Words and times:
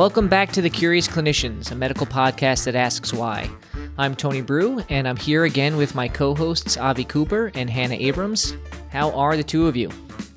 Welcome 0.00 0.28
back 0.28 0.50
to 0.52 0.62
The 0.62 0.70
Curious 0.70 1.06
Clinicians, 1.06 1.70
a 1.70 1.74
medical 1.74 2.06
podcast 2.06 2.64
that 2.64 2.74
asks 2.74 3.12
why. 3.12 3.50
I'm 3.98 4.16
Tony 4.16 4.40
Breu, 4.40 4.82
and 4.88 5.06
I'm 5.06 5.18
here 5.18 5.44
again 5.44 5.76
with 5.76 5.94
my 5.94 6.08
co 6.08 6.34
hosts 6.34 6.78
Avi 6.78 7.04
Cooper 7.04 7.52
and 7.54 7.68
Hannah 7.68 7.96
Abrams. 7.96 8.54
How 8.88 9.10
are 9.10 9.36
the 9.36 9.44
two 9.44 9.66
of 9.66 9.76
you? 9.76 9.90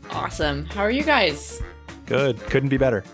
Awesome. 0.09 0.65
How 0.65 0.81
are 0.81 0.91
you 0.91 1.03
guys? 1.03 1.61
Good. 2.05 2.41
Couldn't 2.41 2.67
be 2.67 2.77
better. 2.77 3.05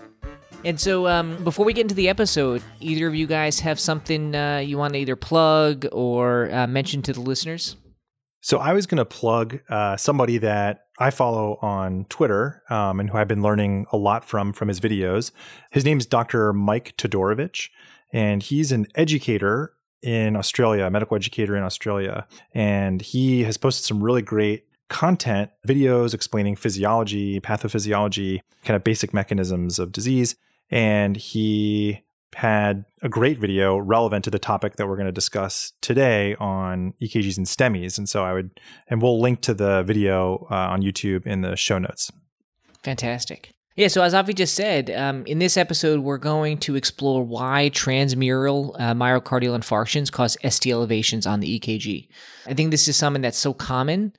And 0.64 0.80
so, 0.80 1.06
um, 1.06 1.36
before 1.44 1.64
we 1.64 1.72
get 1.72 1.82
into 1.82 1.94
the 1.94 2.08
episode, 2.08 2.64
either 2.80 3.06
of 3.06 3.14
you 3.14 3.28
guys 3.28 3.60
have 3.60 3.78
something 3.78 4.34
uh, 4.34 4.58
you 4.58 4.76
want 4.76 4.94
to 4.94 4.98
either 4.98 5.14
plug 5.14 5.86
or 5.92 6.50
uh, 6.52 6.66
mention 6.66 7.00
to 7.02 7.12
the 7.12 7.20
listeners? 7.20 7.76
So, 8.40 8.58
I 8.58 8.72
was 8.72 8.88
going 8.88 8.98
to 8.98 9.04
plug 9.04 9.60
uh, 9.68 9.96
somebody 9.96 10.38
that 10.38 10.86
I 11.00 11.10
follow 11.10 11.58
on 11.62 12.04
Twitter 12.10 12.62
um, 12.68 13.00
and 13.00 13.08
who 13.08 13.16
I've 13.16 13.26
been 13.26 13.42
learning 13.42 13.86
a 13.90 13.96
lot 13.96 14.24
from 14.24 14.52
from 14.52 14.68
his 14.68 14.80
videos. 14.80 15.32
His 15.70 15.84
name 15.84 15.98
is 15.98 16.06
Dr. 16.06 16.52
Mike 16.52 16.94
Todorovic, 16.98 17.70
and 18.12 18.42
he's 18.42 18.70
an 18.70 18.86
educator 18.94 19.72
in 20.02 20.36
Australia, 20.36 20.84
a 20.84 20.90
medical 20.90 21.16
educator 21.16 21.56
in 21.56 21.62
Australia. 21.62 22.26
And 22.54 23.00
he 23.00 23.44
has 23.44 23.56
posted 23.56 23.84
some 23.86 24.02
really 24.02 24.22
great 24.22 24.66
content, 24.88 25.50
videos 25.66 26.12
explaining 26.12 26.56
physiology, 26.56 27.40
pathophysiology, 27.40 28.40
kind 28.64 28.76
of 28.76 28.84
basic 28.84 29.14
mechanisms 29.14 29.78
of 29.78 29.92
disease. 29.92 30.36
And 30.70 31.16
he 31.16 32.02
had 32.34 32.84
a 33.02 33.08
great 33.08 33.38
video 33.38 33.76
relevant 33.76 34.24
to 34.24 34.30
the 34.30 34.38
topic 34.38 34.76
that 34.76 34.86
we're 34.86 34.96
going 34.96 35.06
to 35.06 35.12
discuss 35.12 35.72
today 35.80 36.36
on 36.36 36.94
EKGs 37.02 37.36
and 37.36 37.46
STEMIs. 37.46 37.98
And 37.98 38.08
so 38.08 38.24
I 38.24 38.32
would, 38.32 38.60
and 38.88 39.02
we'll 39.02 39.20
link 39.20 39.40
to 39.42 39.54
the 39.54 39.82
video 39.82 40.46
uh, 40.50 40.54
on 40.54 40.82
YouTube 40.82 41.26
in 41.26 41.40
the 41.40 41.56
show 41.56 41.78
notes. 41.78 42.10
Fantastic. 42.82 43.52
Yeah, 43.76 43.88
so 43.88 44.02
as 44.02 44.14
Avi 44.14 44.34
just 44.34 44.54
said, 44.54 44.90
um, 44.90 45.24
in 45.26 45.38
this 45.38 45.56
episode, 45.56 46.00
we're 46.00 46.18
going 46.18 46.58
to 46.58 46.76
explore 46.76 47.24
why 47.24 47.70
transmural 47.72 48.74
uh, 48.78 48.94
myocardial 48.94 49.58
infarctions 49.58 50.10
cause 50.10 50.36
ST 50.46 50.70
elevations 50.70 51.26
on 51.26 51.40
the 51.40 51.58
EKG. 51.58 52.08
I 52.46 52.54
think 52.54 52.72
this 52.72 52.88
is 52.88 52.96
something 52.96 53.22
that's 53.22 53.38
so 53.38 53.54
common 53.54 54.12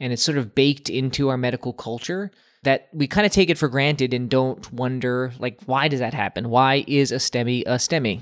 and 0.00 0.12
it's 0.12 0.22
sort 0.22 0.38
of 0.38 0.54
baked 0.54 0.90
into 0.90 1.28
our 1.28 1.38
medical 1.38 1.72
culture 1.72 2.30
that 2.66 2.88
we 2.92 3.06
kind 3.06 3.26
of 3.26 3.32
take 3.32 3.50
it 3.50 3.58
for 3.58 3.68
granted 3.68 4.12
and 4.12 4.28
don't 4.28 4.72
wonder, 4.72 5.32
like, 5.38 5.58
why 5.64 5.88
does 5.88 6.00
that 6.00 6.14
happen? 6.14 6.50
Why 6.50 6.84
is 6.86 7.10
a 7.12 7.16
STEMI 7.16 7.62
a 7.66 7.76
STEMI? 7.76 8.20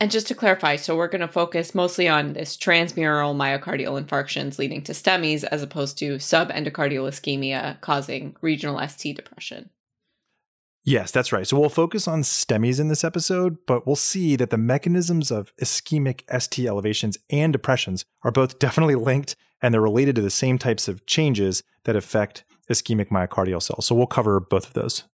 And 0.00 0.10
just 0.10 0.26
to 0.26 0.34
clarify, 0.34 0.76
so 0.76 0.96
we're 0.96 1.08
going 1.08 1.20
to 1.20 1.28
focus 1.28 1.74
mostly 1.74 2.08
on 2.08 2.32
this 2.32 2.56
transmural 2.56 3.34
myocardial 3.34 4.02
infarctions 4.02 4.58
leading 4.58 4.82
to 4.82 4.92
STEMIs 4.92 5.44
as 5.44 5.62
opposed 5.62 5.96
to 5.98 6.16
subendocardial 6.16 7.08
ischemia 7.08 7.80
causing 7.80 8.34
regional 8.40 8.86
ST 8.86 9.14
depression. 9.14 9.70
Yes, 10.82 11.10
that's 11.10 11.32
right. 11.32 11.46
So 11.46 11.58
we'll 11.58 11.70
focus 11.70 12.06
on 12.08 12.22
STEMIs 12.22 12.80
in 12.80 12.88
this 12.88 13.04
episode, 13.04 13.58
but 13.66 13.86
we'll 13.86 13.96
see 13.96 14.36
that 14.36 14.50
the 14.50 14.58
mechanisms 14.58 15.30
of 15.30 15.54
ischemic 15.62 16.22
ST 16.40 16.66
elevations 16.66 17.16
and 17.30 17.52
depressions 17.52 18.04
are 18.22 18.32
both 18.32 18.58
definitely 18.58 18.96
linked 18.96 19.36
and 19.62 19.72
they're 19.72 19.80
related 19.80 20.14
to 20.16 20.22
the 20.22 20.28
same 20.28 20.58
types 20.58 20.88
of 20.88 21.06
changes 21.06 21.62
that 21.84 21.96
affect 21.96 22.44
ischemic 22.70 23.08
myocardial 23.08 23.62
cells. 23.62 23.86
So 23.86 23.94
we'll 23.94 24.06
cover 24.06 24.40
both 24.40 24.66
of 24.66 24.72
those. 24.74 25.04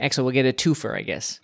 Excellent. 0.00 0.26
We'll 0.26 0.42
get 0.42 0.46
a 0.46 0.52
twofer, 0.52 0.96
I 0.96 1.02
guess. 1.02 1.40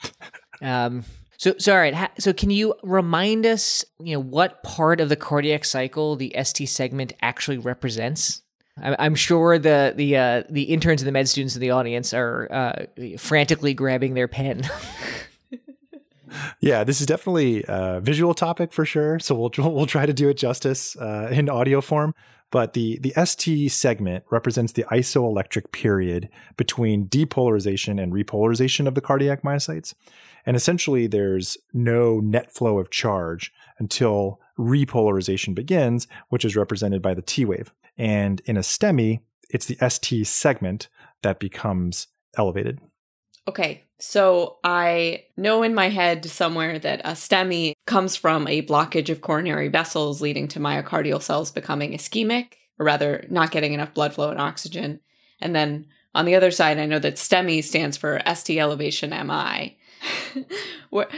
um, 0.62 1.04
so, 1.36 1.54
so 1.58 1.72
all 1.72 1.78
right. 1.78 2.10
So, 2.18 2.32
can 2.32 2.50
you 2.50 2.74
remind 2.82 3.46
us, 3.46 3.84
you 4.00 4.14
know, 4.14 4.20
what 4.20 4.62
part 4.64 5.00
of 5.00 5.08
the 5.08 5.16
cardiac 5.16 5.64
cycle 5.64 6.16
the 6.16 6.34
ST 6.42 6.68
segment 6.68 7.12
actually 7.22 7.58
represents? 7.58 8.42
I'm 8.82 9.14
sure 9.14 9.58
the 9.58 9.92
the 9.96 10.16
uh, 10.16 10.42
the 10.50 10.64
interns 10.64 11.02
and 11.02 11.08
the 11.08 11.12
med 11.12 11.28
students 11.28 11.54
in 11.54 11.60
the 11.60 11.70
audience 11.70 12.14
are 12.14 12.48
uh, 12.50 13.16
frantically 13.18 13.74
grabbing 13.74 14.14
their 14.14 14.28
pen. 14.28 14.62
yeah, 16.60 16.84
this 16.84 17.00
is 17.00 17.06
definitely 17.06 17.64
a 17.66 18.00
visual 18.00 18.34
topic 18.34 18.72
for 18.72 18.84
sure. 18.84 19.18
So 19.18 19.34
we'll 19.34 19.50
we'll 19.72 19.86
try 19.86 20.06
to 20.06 20.12
do 20.12 20.28
it 20.28 20.34
justice 20.34 20.96
uh, 20.96 21.28
in 21.32 21.48
audio 21.48 21.80
form. 21.80 22.14
But 22.50 22.72
the 22.72 22.98
the 22.98 23.12
ST 23.24 23.70
segment 23.70 24.24
represents 24.30 24.72
the 24.72 24.84
isoelectric 24.84 25.70
period 25.72 26.28
between 26.56 27.08
depolarization 27.08 28.02
and 28.02 28.12
repolarization 28.12 28.86
of 28.86 28.94
the 28.94 29.00
cardiac 29.00 29.42
myocytes. 29.42 29.94
And 30.46 30.56
essentially, 30.56 31.06
there's 31.06 31.58
no 31.74 32.20
net 32.20 32.52
flow 32.52 32.78
of 32.78 32.90
charge 32.90 33.52
until 33.78 34.40
repolarization 34.58 35.54
begins, 35.54 36.06
which 36.30 36.44
is 36.44 36.56
represented 36.56 37.02
by 37.02 37.14
the 37.14 37.22
T 37.22 37.44
wave. 37.44 37.72
And 37.98 38.40
in 38.46 38.56
a 38.56 38.60
STEMI, 38.60 39.20
it's 39.50 39.66
the 39.66 39.76
ST 39.88 40.26
segment 40.26 40.88
that 41.22 41.38
becomes 41.38 42.06
elevated. 42.36 42.80
Okay, 43.46 43.84
so 44.00 44.58
I 44.62 45.24
know 45.36 45.62
in 45.62 45.74
my 45.74 45.88
head 45.88 46.24
somewhere 46.24 46.78
that 46.78 47.00
a 47.00 47.12
STEMI 47.12 47.72
comes 47.86 48.14
from 48.14 48.46
a 48.46 48.62
blockage 48.62 49.08
of 49.08 49.20
coronary 49.20 49.68
vessels 49.68 50.20
leading 50.20 50.48
to 50.48 50.60
myocardial 50.60 51.22
cells 51.22 51.50
becoming 51.50 51.92
ischemic, 51.92 52.54
or 52.78 52.86
rather, 52.86 53.26
not 53.28 53.50
getting 53.50 53.72
enough 53.72 53.94
blood 53.94 54.14
flow 54.14 54.30
and 54.30 54.40
oxygen. 54.40 55.00
And 55.40 55.54
then 55.54 55.86
on 56.14 56.24
the 56.26 56.34
other 56.34 56.50
side, 56.50 56.78
I 56.78 56.86
know 56.86 56.98
that 56.98 57.16
STEMI 57.16 57.62
stands 57.64 57.96
for 57.96 58.20
ST 58.34 58.58
elevation 58.58 59.10
MI. 59.10 59.77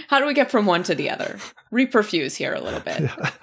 How 0.08 0.18
do 0.18 0.26
we 0.26 0.34
get 0.34 0.50
from 0.50 0.66
one 0.66 0.82
to 0.84 0.94
the 0.94 1.10
other? 1.10 1.38
Reperfuse 1.72 2.36
here 2.36 2.54
a 2.54 2.60
little 2.60 2.80
bit. 2.80 3.00
Yeah. 3.00 3.30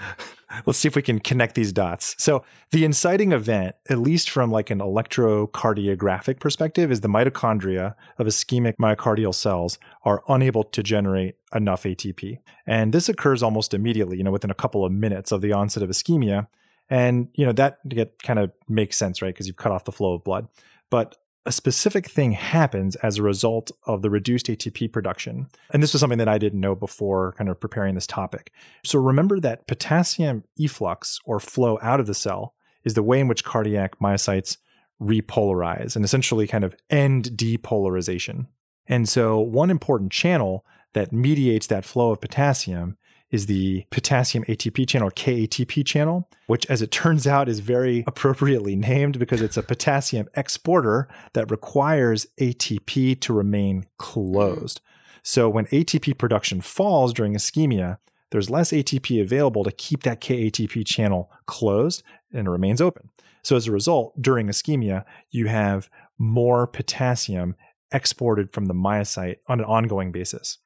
Let's 0.65 0.79
see 0.79 0.87
if 0.87 0.95
we 0.95 1.01
can 1.01 1.19
connect 1.19 1.55
these 1.55 1.73
dots. 1.73 2.15
So, 2.17 2.43
the 2.71 2.85
inciting 2.85 3.33
event, 3.33 3.75
at 3.89 3.99
least 3.99 4.29
from 4.29 4.49
like 4.49 4.69
an 4.69 4.79
electrocardiographic 4.79 6.39
perspective, 6.39 6.89
is 6.89 7.01
the 7.01 7.09
mitochondria 7.09 7.95
of 8.17 8.27
ischemic 8.27 8.75
myocardial 8.81 9.35
cells 9.35 9.77
are 10.03 10.23
unable 10.29 10.63
to 10.63 10.81
generate 10.81 11.35
enough 11.53 11.83
ATP. 11.83 12.39
And 12.65 12.93
this 12.93 13.09
occurs 13.09 13.43
almost 13.43 13.73
immediately, 13.73 14.17
you 14.17 14.23
know, 14.23 14.31
within 14.31 14.49
a 14.49 14.55
couple 14.55 14.85
of 14.85 14.91
minutes 14.91 15.31
of 15.31 15.41
the 15.41 15.51
onset 15.51 15.83
of 15.83 15.89
ischemia. 15.89 16.47
And, 16.89 17.27
you 17.33 17.45
know, 17.45 17.51
that 17.53 17.79
kind 18.23 18.39
of 18.39 18.51
makes 18.69 18.95
sense, 18.95 19.21
right? 19.21 19.33
Because 19.33 19.47
you've 19.47 19.57
cut 19.57 19.73
off 19.73 19.83
the 19.83 19.91
flow 19.91 20.13
of 20.13 20.23
blood. 20.23 20.47
But 20.89 21.17
a 21.47 21.51
specific 21.51 22.09
thing 22.09 22.33
happens 22.33 22.97
as 22.97 23.17
a 23.17 23.23
result 23.23 23.71
of 23.85 24.01
the 24.01 24.09
reduced 24.09 24.47
ATP 24.47 24.91
production. 24.91 25.47
And 25.71 25.81
this 25.81 25.93
was 25.93 26.01
something 26.01 26.19
that 26.19 26.27
I 26.27 26.37
didn't 26.37 26.59
know 26.59 26.75
before 26.75 27.33
kind 27.37 27.49
of 27.49 27.57
preparing 27.57 27.95
this 27.95 28.05
topic. 28.05 28.51
So 28.83 28.99
remember 28.99 29.39
that 29.39 29.65
potassium 29.65 30.43
efflux 30.59 31.21
or 31.23 31.39
flow 31.39 31.79
out 31.81 32.01
of 32.01 32.05
the 32.05 32.13
cell 32.13 32.53
is 32.83 32.95
the 32.95 33.03
way 33.03 33.21
in 33.21 33.29
which 33.29 33.45
cardiac 33.45 33.97
myocytes 33.99 34.57
repolarize 35.01 35.95
and 35.95 36.03
essentially 36.03 36.47
kind 36.47 36.65
of 36.65 36.75
end 36.89 37.31
depolarization. 37.35 38.47
And 38.85 39.07
so 39.07 39.39
one 39.39 39.71
important 39.71 40.11
channel 40.11 40.65
that 40.93 41.13
mediates 41.13 41.67
that 41.67 41.85
flow 41.85 42.11
of 42.11 42.19
potassium 42.19 42.97
is 43.29 43.45
the 43.45 43.85
potassium 43.91 44.43
ATP 44.45 44.87
channel, 44.87 45.09
or 45.09 45.11
KATP 45.11 45.85
channel, 45.85 46.29
which, 46.47 46.65
as 46.67 46.81
it 46.81 46.91
turns 46.91 47.27
out, 47.27 47.49
is 47.49 47.59
very 47.59 48.03
appropriately 48.07 48.75
named 48.75 49.19
because 49.19 49.41
it's 49.41 49.57
a 49.57 49.63
potassium 49.63 50.29
exporter 50.35 51.07
that 51.33 51.51
requires 51.51 52.27
ATP 52.39 53.19
to 53.19 53.33
remain 53.33 53.85
closed. 53.97 54.81
So 55.23 55.49
when 55.49 55.65
ATP 55.65 56.17
production 56.17 56.61
falls 56.61 57.13
during 57.13 57.33
ischemia, 57.33 57.97
there's 58.31 58.49
less 58.49 58.71
ATP 58.71 59.21
available 59.21 59.63
to 59.63 59.71
keep 59.71 60.03
that 60.03 60.21
KATP 60.21 60.85
channel 60.85 61.29
closed 61.45 62.03
and 62.33 62.47
it 62.47 62.51
remains 62.51 62.81
open. 62.81 63.09
So 63.43 63.55
as 63.55 63.67
a 63.67 63.71
result, 63.71 64.21
during 64.21 64.47
ischemia, 64.47 65.05
you 65.31 65.47
have 65.47 65.89
more 66.17 66.67
potassium 66.67 67.55
exported 67.91 68.51
from 68.51 68.65
the 68.65 68.73
myocyte 68.73 69.37
on 69.47 69.59
an 69.59 69.65
ongoing 69.65 70.11
basis. 70.11 70.57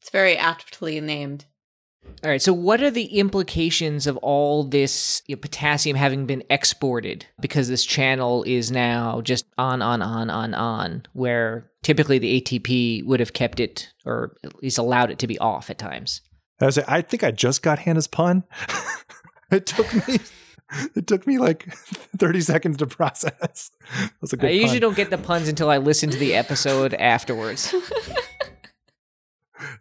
It's 0.00 0.10
very 0.10 0.36
aptly 0.36 1.00
named. 1.00 1.46
All 2.24 2.30
right. 2.30 2.42
So, 2.42 2.52
what 2.52 2.82
are 2.82 2.90
the 2.90 3.18
implications 3.18 4.06
of 4.06 4.16
all 4.18 4.62
this 4.64 5.22
you 5.26 5.34
know, 5.34 5.40
potassium 5.40 5.96
having 5.96 6.26
been 6.26 6.44
exported 6.50 7.26
because 7.40 7.68
this 7.68 7.84
channel 7.84 8.44
is 8.44 8.70
now 8.70 9.20
just 9.22 9.44
on, 9.58 9.82
on, 9.82 10.02
on, 10.02 10.30
on, 10.30 10.54
on, 10.54 11.02
where 11.14 11.70
typically 11.82 12.18
the 12.18 12.40
ATP 12.40 13.04
would 13.04 13.18
have 13.18 13.32
kept 13.32 13.58
it 13.58 13.92
or 14.04 14.36
at 14.44 14.62
least 14.62 14.78
allowed 14.78 15.10
it 15.10 15.18
to 15.18 15.26
be 15.26 15.38
off 15.38 15.68
at 15.68 15.78
times? 15.78 16.20
I, 16.60 16.66
was, 16.66 16.78
I 16.78 17.02
think 17.02 17.24
I 17.24 17.32
just 17.32 17.62
got 17.62 17.80
Hannah's 17.80 18.06
pun. 18.06 18.44
it 19.50 19.66
took 19.66 19.92
me. 20.08 20.18
It 20.94 21.06
took 21.06 21.26
me 21.26 21.38
like 21.38 21.74
30 22.16 22.40
seconds 22.40 22.76
to 22.78 22.86
process. 22.86 23.70
I 24.40 24.48
usually 24.48 24.80
don't 24.80 24.96
get 24.96 25.10
the 25.10 25.18
puns 25.18 25.48
until 25.48 25.68
I 25.68 25.76
listen 25.78 26.08
to 26.10 26.16
the 26.16 26.34
episode 26.34 26.94
afterwards. 26.94 27.74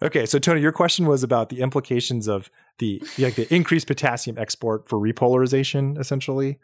Okay, 0.02 0.26
so 0.26 0.40
Tony, 0.40 0.62
your 0.62 0.72
question 0.72 1.06
was 1.06 1.24
about 1.24 1.50
the 1.50 1.62
implications 1.62 2.28
of 2.28 2.50
the 2.80 3.02
like 3.18 3.36
the 3.36 3.54
increased 3.54 3.88
potassium 3.88 4.38
export 4.38 4.88
for 4.88 5.00
repolarization, 5.00 6.00
essentially. 6.00 6.60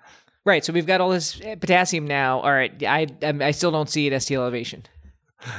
Right. 0.45 0.63
So 0.63 0.71
we've 0.71 0.87
got 0.87 1.01
all 1.01 1.09
this 1.09 1.39
eh, 1.43 1.55
potassium 1.55 2.07
now. 2.07 2.39
All 2.39 2.51
right. 2.51 2.71
I 2.83 3.07
I 3.21 3.51
still 3.51 3.71
don't 3.71 3.89
see 3.89 4.07
it 4.07 4.13
as 4.13 4.23
ST 4.23 4.37
elevation. 4.37 4.83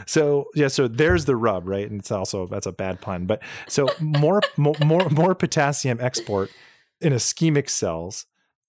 So 0.07 0.47
yeah, 0.55 0.69
so 0.69 0.89
there's 0.89 1.25
the 1.27 1.37
rub, 1.37 1.69
right? 1.69 1.89
And 1.89 2.01
it's 2.01 2.11
also 2.11 2.47
that's 2.47 2.67
a 2.67 2.73
bad 2.73 3.01
pun, 3.01 3.27
but 3.27 3.43
so 3.69 3.89
more 4.01 4.41
more 4.57 4.75
more 4.85 5.09
more 5.11 5.35
potassium 5.35 5.99
export 6.01 6.51
in 7.01 7.13
ischemic 7.13 7.69
cells 7.69 8.27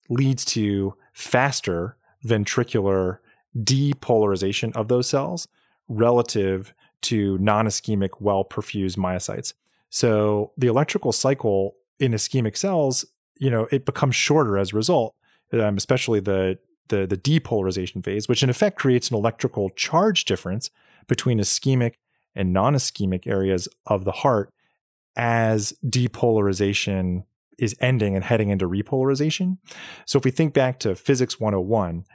leads 0.09 0.43
to 0.43 0.95
faster 1.13 1.97
ventricular 2.25 3.19
depolarization 3.57 4.75
of 4.75 4.87
those 4.87 5.09
cells 5.09 5.47
relative 5.87 6.73
to 7.03 7.37
non 7.39 7.65
ischemic, 7.65 8.09
well 8.19 8.43
perfused 8.43 8.97
myocytes. 8.97 9.53
So 9.89 10.51
the 10.57 10.67
electrical 10.67 11.11
cycle 11.11 11.75
in 11.99 12.11
ischemic 12.11 12.55
cells, 12.55 13.05
you 13.37 13.49
know, 13.49 13.67
it 13.71 13.85
becomes 13.85 14.15
shorter 14.15 14.57
as 14.57 14.73
a 14.73 14.75
result, 14.75 15.15
um, 15.53 15.77
especially 15.77 16.19
the, 16.19 16.59
the, 16.89 17.07
the 17.07 17.17
depolarization 17.17 18.03
phase, 18.03 18.27
which 18.27 18.43
in 18.43 18.49
effect 18.49 18.77
creates 18.77 19.09
an 19.09 19.17
electrical 19.17 19.69
charge 19.71 20.25
difference 20.25 20.69
between 21.07 21.39
ischemic 21.39 21.93
and 22.35 22.53
non 22.53 22.75
ischemic 22.75 23.27
areas 23.27 23.67
of 23.85 24.05
the 24.05 24.11
heart 24.11 24.51
as 25.15 25.73
depolarization 25.85 27.23
is 27.57 27.75
ending 27.81 28.15
and 28.15 28.23
heading 28.23 28.49
into 28.49 28.67
repolarization. 28.67 29.57
So 30.05 30.17
if 30.17 30.25
we 30.25 30.31
think 30.31 30.53
back 30.53 30.79
to 30.79 30.95
physics 30.95 31.39
101, 31.39 32.05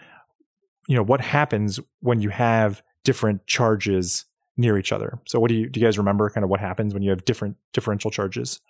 you 0.88 0.96
know, 0.96 1.02
what 1.02 1.20
happens 1.20 1.80
when 2.00 2.20
you 2.20 2.30
have 2.30 2.82
different 3.04 3.46
charges 3.46 4.24
near 4.56 4.78
each 4.78 4.92
other? 4.92 5.18
So 5.26 5.40
what 5.40 5.48
do 5.48 5.54
you 5.54 5.68
do 5.68 5.80
you 5.80 5.86
guys 5.86 5.98
remember 5.98 6.30
kind 6.30 6.44
of 6.44 6.50
what 6.50 6.60
happens 6.60 6.94
when 6.94 7.02
you 7.02 7.10
have 7.10 7.24
different 7.24 7.56
differential 7.72 8.10
charges? 8.10 8.60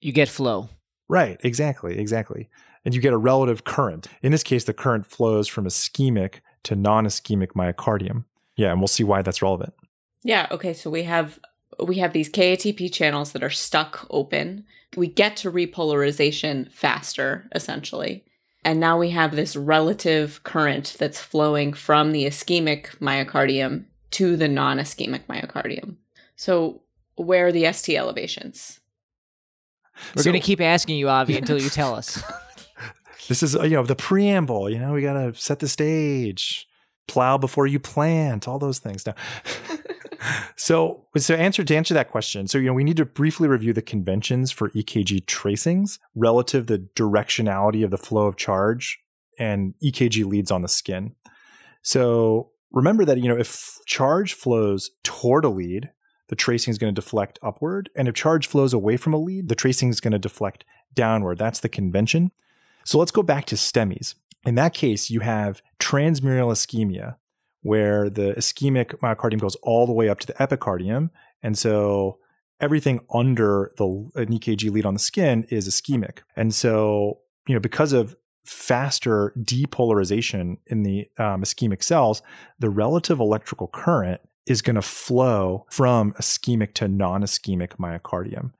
You 0.00 0.12
get 0.12 0.28
flow. 0.28 0.68
Right, 1.08 1.40
exactly, 1.42 1.98
exactly. 1.98 2.48
And 2.84 2.94
you 2.94 3.00
get 3.00 3.12
a 3.12 3.18
relative 3.18 3.64
current. 3.64 4.06
In 4.22 4.32
this 4.32 4.42
case, 4.42 4.64
the 4.64 4.72
current 4.72 5.06
flows 5.06 5.48
from 5.48 5.66
ischemic 5.66 6.36
to 6.62 6.76
non-ischemic 6.76 7.48
myocardium. 7.48 8.24
Yeah, 8.56 8.70
and 8.70 8.80
we'll 8.80 8.88
see 8.88 9.04
why 9.04 9.22
that's 9.22 9.42
relevant. 9.42 9.74
Yeah, 10.22 10.46
okay, 10.50 10.72
so 10.72 10.88
we 10.90 11.02
have 11.04 11.38
we 11.84 11.96
have 11.96 12.12
these 12.12 12.30
KATP 12.30 12.92
channels 12.92 13.32
that 13.32 13.42
are 13.42 13.50
stuck 13.50 14.06
open. 14.10 14.64
We 14.96 15.06
get 15.06 15.36
to 15.38 15.52
repolarization 15.52 16.70
faster, 16.72 17.48
essentially. 17.54 18.24
And 18.64 18.78
now 18.78 18.98
we 18.98 19.10
have 19.10 19.34
this 19.34 19.56
relative 19.56 20.42
current 20.42 20.96
that's 20.98 21.20
flowing 21.20 21.72
from 21.72 22.12
the 22.12 22.26
ischemic 22.26 22.98
myocardium 22.98 23.86
to 24.12 24.36
the 24.36 24.48
non 24.48 24.78
ischemic 24.78 25.26
myocardium. 25.28 25.96
So, 26.36 26.82
where 27.16 27.48
are 27.48 27.52
the 27.52 27.70
ST 27.72 27.96
elevations? 27.96 28.80
We're 30.14 30.22
So- 30.22 30.30
going 30.30 30.40
to 30.40 30.46
keep 30.46 30.60
asking 30.60 30.96
you, 30.96 31.08
Avi, 31.08 31.36
until 31.36 31.60
you 31.60 31.68
tell 31.80 31.94
us. 31.94 32.22
This 33.28 33.44
is, 33.44 33.54
you 33.54 33.70
know, 33.70 33.84
the 33.84 33.94
preamble. 33.94 34.68
You 34.68 34.80
know, 34.80 34.92
we 34.92 35.02
got 35.02 35.12
to 35.12 35.32
set 35.40 35.60
the 35.60 35.68
stage, 35.68 36.66
plow 37.06 37.38
before 37.38 37.64
you 37.68 37.78
plant, 37.78 38.48
all 38.48 38.58
those 38.58 38.80
things. 38.80 39.06
Now, 39.06 39.14
so, 40.56 41.06
so 41.16 41.34
answer 41.36 41.62
to 41.62 41.76
answer 41.76 41.94
that 41.94 42.10
question. 42.10 42.48
So, 42.48 42.58
you 42.58 42.66
know, 42.66 42.72
we 42.72 42.82
need 42.82 42.96
to 42.96 43.04
briefly 43.04 43.46
review 43.46 43.72
the 43.72 43.82
conventions 43.82 44.50
for 44.50 44.70
EKG 44.70 45.26
tracings 45.26 46.00
relative 46.16 46.66
to 46.66 46.76
the 46.78 46.88
directionality 46.96 47.84
of 47.84 47.92
the 47.92 47.98
flow 47.98 48.26
of 48.26 48.34
charge 48.36 48.98
and 49.38 49.74
EKG 49.80 50.24
leads 50.24 50.50
on 50.50 50.62
the 50.62 50.68
skin. 50.68 51.14
So, 51.82 52.50
remember 52.72 53.04
that 53.04 53.18
you 53.18 53.28
know 53.28 53.38
if 53.38 53.78
charge 53.86 54.34
flows 54.34 54.90
toward 55.02 55.44
a 55.44 55.48
lead, 55.48 55.90
the 56.28 56.36
tracing 56.36 56.70
is 56.70 56.78
going 56.78 56.94
to 56.94 57.00
deflect 57.00 57.38
upward, 57.42 57.90
and 57.96 58.08
if 58.08 58.14
charge 58.14 58.46
flows 58.46 58.72
away 58.72 58.96
from 58.96 59.12
a 59.12 59.18
lead, 59.18 59.48
the 59.48 59.54
tracing 59.54 59.88
is 59.88 60.00
going 60.00 60.12
to 60.12 60.18
deflect 60.18 60.64
downward. 60.94 61.38
That's 61.38 61.60
the 61.60 61.68
convention. 61.68 62.32
So 62.84 62.98
let's 62.98 63.10
go 63.10 63.22
back 63.22 63.46
to 63.46 63.56
STEMIs. 63.56 64.14
In 64.44 64.54
that 64.54 64.74
case, 64.74 65.10
you 65.10 65.20
have 65.20 65.62
transmural 65.78 66.50
ischemia, 66.50 67.16
where 67.62 68.08
the 68.08 68.32
ischemic 68.34 68.98
myocardium 69.00 69.40
goes 69.40 69.56
all 69.56 69.86
the 69.86 69.92
way 69.92 70.08
up 70.08 70.18
to 70.20 70.26
the 70.26 70.32
epicardium. 70.34 71.10
And 71.42 71.58
so 71.58 72.18
everything 72.60 73.00
under 73.12 73.72
the 73.76 73.84
an 74.14 74.28
EKG 74.28 74.70
lead 74.70 74.86
on 74.86 74.94
the 74.94 75.00
skin 75.00 75.44
is 75.50 75.68
ischemic. 75.68 76.20
And 76.36 76.54
so, 76.54 77.18
you 77.46 77.54
know, 77.54 77.60
because 77.60 77.92
of 77.92 78.16
faster 78.50 79.32
depolarization 79.38 80.56
in 80.66 80.82
the 80.82 81.08
um, 81.18 81.42
ischemic 81.42 81.82
cells, 81.82 82.20
the 82.58 82.68
relative 82.68 83.20
electrical 83.20 83.68
current 83.68 84.20
is 84.46 84.60
going 84.60 84.74
to 84.74 84.82
flow 84.82 85.64
from 85.70 86.12
ischemic 86.14 86.74
to 86.74 86.88
non 86.88 87.22
ischemic 87.22 87.76
myocardium. 87.76 88.50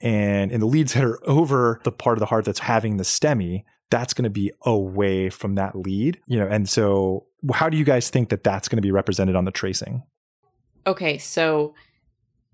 And 0.00 0.50
in 0.50 0.60
the 0.60 0.66
leads 0.66 0.94
that 0.94 1.04
are 1.04 1.18
over 1.28 1.80
the 1.84 1.92
part 1.92 2.16
of 2.16 2.20
the 2.20 2.26
heart 2.26 2.46
that's 2.46 2.60
having 2.60 2.96
the 2.96 3.04
STEMI, 3.04 3.64
that's 3.90 4.14
going 4.14 4.24
to 4.24 4.30
be 4.30 4.52
away 4.62 5.28
from 5.28 5.54
that 5.56 5.76
lead, 5.76 6.18
you 6.26 6.38
know. 6.38 6.46
And 6.46 6.68
so, 6.68 7.26
how 7.52 7.68
do 7.68 7.76
you 7.76 7.84
guys 7.84 8.08
think 8.08 8.30
that 8.30 8.42
that's 8.42 8.68
going 8.68 8.78
to 8.78 8.82
be 8.82 8.90
represented 8.90 9.36
on 9.36 9.44
the 9.44 9.50
tracing? 9.50 10.02
Okay, 10.86 11.18
so 11.18 11.74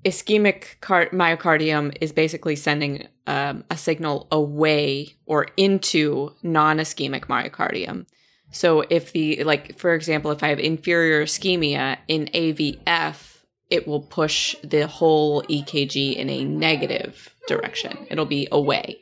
ischemic 0.04 0.80
car- 0.80 1.10
myocardium 1.10 1.96
is 2.00 2.12
basically 2.12 2.56
sending 2.56 3.06
um, 3.26 3.64
a 3.70 3.76
signal 3.76 4.26
away 4.30 5.14
or 5.26 5.46
into 5.56 6.34
non 6.42 6.78
ischemic 6.78 7.26
myocardium. 7.26 8.06
So 8.50 8.84
if 8.90 9.12
the, 9.12 9.44
like, 9.44 9.78
for 9.78 9.94
example, 9.94 10.30
if 10.30 10.42
I 10.42 10.48
have 10.48 10.60
inferior 10.60 11.24
ischemia 11.24 11.98
in 12.08 12.26
AVF, 12.34 13.38
it 13.70 13.88
will 13.88 14.02
push 14.02 14.54
the 14.62 14.86
whole 14.86 15.42
EKG 15.44 16.14
in 16.14 16.28
a 16.28 16.44
negative 16.44 17.34
direction. 17.48 18.06
It'll 18.10 18.26
be 18.26 18.46
away. 18.52 18.98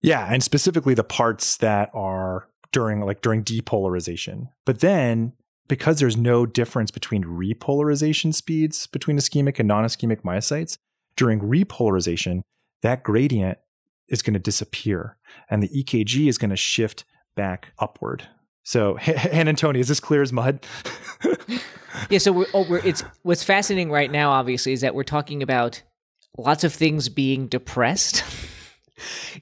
Yeah, 0.00 0.26
and 0.32 0.42
specifically 0.42 0.94
the 0.94 1.04
parts 1.04 1.56
that 1.58 1.90
are 1.92 2.48
during 2.72 3.00
like 3.00 3.20
during 3.20 3.42
depolarization. 3.42 4.48
But 4.64 4.80
then 4.80 5.32
because 5.70 6.00
there's 6.00 6.16
no 6.16 6.44
difference 6.44 6.90
between 6.90 7.24
repolarization 7.24 8.34
speeds 8.34 8.86
between 8.88 9.16
ischemic 9.16 9.58
and 9.58 9.68
non-ischemic 9.68 10.22
myocytes, 10.22 10.76
during 11.16 11.40
repolarization, 11.40 12.42
that 12.82 13.02
gradient 13.02 13.58
is 14.08 14.20
going 14.20 14.34
to 14.34 14.40
disappear 14.40 15.16
and 15.48 15.62
the 15.62 15.68
EKG 15.68 16.28
is 16.28 16.38
going 16.38 16.50
to 16.50 16.56
shift 16.56 17.04
back 17.36 17.72
upward. 17.78 18.26
So, 18.64 18.96
and 18.98 19.56
Tony, 19.56 19.80
is 19.80 19.88
this 19.88 20.00
clear 20.00 20.22
as 20.22 20.32
mud? 20.32 20.66
yeah, 22.10 22.18
so 22.18 22.32
we're, 22.32 22.46
oh, 22.52 22.66
we're, 22.68 22.84
it's 22.84 23.04
what's 23.22 23.44
fascinating 23.44 23.90
right 23.90 24.10
now, 24.10 24.30
obviously, 24.30 24.72
is 24.72 24.80
that 24.80 24.94
we're 24.94 25.04
talking 25.04 25.42
about 25.42 25.82
lots 26.36 26.64
of 26.64 26.74
things 26.74 27.08
being 27.08 27.46
depressed. 27.46 28.24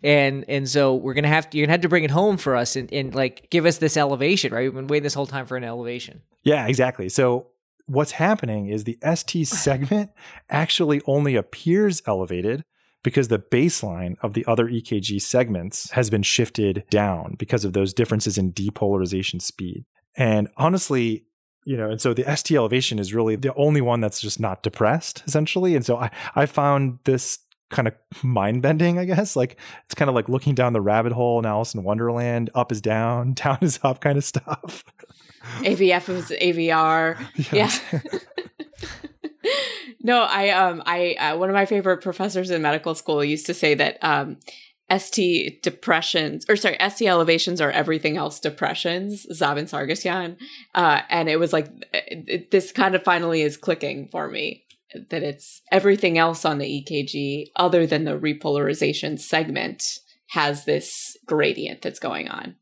and 0.02 0.44
and 0.48 0.68
so 0.68 0.94
we're 0.94 1.14
gonna 1.14 1.28
have 1.28 1.48
to 1.50 1.58
you're 1.58 1.66
gonna 1.66 1.74
have 1.74 1.82
to 1.82 1.88
bring 1.88 2.04
it 2.04 2.10
home 2.10 2.36
for 2.36 2.56
us 2.56 2.76
and, 2.76 2.92
and 2.92 3.14
like 3.14 3.48
give 3.50 3.66
us 3.66 3.78
this 3.78 3.96
elevation, 3.96 4.52
right? 4.52 4.64
We've 4.64 4.74
been 4.74 4.86
waiting 4.86 5.04
this 5.04 5.14
whole 5.14 5.26
time 5.26 5.46
for 5.46 5.56
an 5.56 5.64
elevation. 5.64 6.22
Yeah, 6.44 6.66
exactly. 6.66 7.08
So 7.08 7.48
what's 7.86 8.12
happening 8.12 8.68
is 8.68 8.84
the 8.84 8.98
ST 9.14 9.46
segment 9.48 10.10
actually 10.50 11.00
only 11.06 11.36
appears 11.36 12.02
elevated 12.06 12.64
because 13.02 13.28
the 13.28 13.38
baseline 13.38 14.16
of 14.22 14.34
the 14.34 14.44
other 14.46 14.66
EKG 14.66 15.20
segments 15.20 15.90
has 15.92 16.10
been 16.10 16.22
shifted 16.22 16.84
down 16.90 17.36
because 17.38 17.64
of 17.64 17.72
those 17.72 17.94
differences 17.94 18.36
in 18.36 18.52
depolarization 18.52 19.40
speed. 19.40 19.84
And 20.16 20.48
honestly, 20.56 21.24
you 21.64 21.76
know, 21.76 21.90
and 21.90 22.00
so 22.00 22.14
the 22.14 22.24
ST 22.34 22.56
elevation 22.56 22.98
is 22.98 23.14
really 23.14 23.36
the 23.36 23.54
only 23.54 23.80
one 23.80 24.00
that's 24.00 24.20
just 24.20 24.40
not 24.40 24.62
depressed, 24.62 25.22
essentially. 25.26 25.76
And 25.76 25.84
so 25.84 25.96
I, 25.96 26.10
I 26.34 26.46
found 26.46 26.98
this 27.04 27.38
kind 27.70 27.88
of 27.88 27.94
mind 28.22 28.62
bending, 28.62 28.98
I 28.98 29.04
guess. 29.04 29.36
Like 29.36 29.58
it's 29.84 29.94
kind 29.94 30.08
of 30.08 30.14
like 30.14 30.28
looking 30.28 30.54
down 30.54 30.72
the 30.72 30.80
rabbit 30.80 31.12
hole 31.12 31.38
in 31.38 31.46
Alice 31.46 31.74
in 31.74 31.82
Wonderland, 31.82 32.50
up 32.54 32.72
is 32.72 32.80
down, 32.80 33.32
down 33.34 33.58
is 33.60 33.78
up 33.82 34.00
kind 34.00 34.18
of 34.18 34.24
stuff. 34.24 34.84
AVF 35.58 36.08
is 36.08 36.30
AVR. 36.30 37.18
Yeah. 37.52 37.70
no, 40.02 40.22
I 40.22 40.50
um 40.50 40.82
I 40.84 41.14
uh, 41.18 41.36
one 41.36 41.48
of 41.48 41.54
my 41.54 41.66
favorite 41.66 42.02
professors 42.02 42.50
in 42.50 42.62
medical 42.62 42.94
school 42.94 43.24
used 43.24 43.46
to 43.46 43.54
say 43.54 43.74
that 43.74 43.98
um 44.02 44.38
ST 44.96 45.62
depressions 45.62 46.46
or 46.48 46.56
sorry 46.56 46.76
ST 46.90 47.08
elevations 47.08 47.60
are 47.60 47.70
everything 47.70 48.16
else 48.16 48.40
depressions 48.40 49.26
Zaven 49.30 49.68
Sargsyan 49.68 50.38
uh 50.74 51.02
and 51.10 51.28
it 51.28 51.38
was 51.38 51.52
like 51.52 51.68
it, 51.92 52.50
this 52.50 52.72
kind 52.72 52.94
of 52.94 53.02
finally 53.02 53.42
is 53.42 53.58
clicking 53.58 54.08
for 54.08 54.28
me 54.28 54.64
that 55.10 55.22
it's 55.22 55.62
everything 55.70 56.18
else 56.18 56.44
on 56.44 56.58
the 56.58 56.82
EKG 56.82 57.46
other 57.56 57.86
than 57.86 58.04
the 58.04 58.18
repolarization 58.18 59.18
segment 59.20 59.82
has 60.30 60.64
this 60.64 61.16
gradient 61.26 61.82
that's 61.82 61.98
going 61.98 62.28
on. 62.28 62.56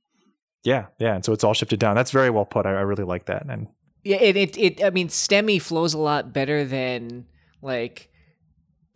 Yeah, 0.64 0.86
yeah, 0.98 1.14
and 1.14 1.24
so 1.24 1.32
it's 1.32 1.44
all 1.44 1.54
shifted 1.54 1.78
down. 1.78 1.94
That's 1.94 2.10
very 2.10 2.30
well 2.30 2.44
put. 2.44 2.66
I, 2.66 2.70
I 2.70 2.80
really 2.80 3.04
like 3.04 3.26
that. 3.26 3.46
And 3.48 3.68
yeah, 4.02 4.16
it, 4.16 4.36
it 4.36 4.58
it 4.58 4.84
I 4.84 4.90
mean 4.90 5.08
STEMI 5.08 5.62
flows 5.62 5.94
a 5.94 5.98
lot 5.98 6.32
better 6.32 6.64
than 6.64 7.26
like 7.62 8.10